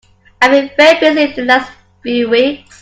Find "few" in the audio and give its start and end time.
2.01-2.31